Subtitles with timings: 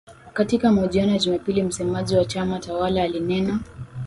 [0.33, 3.59] Katika mahojiano ya Jumapili, msemaji wa chama tawala alinena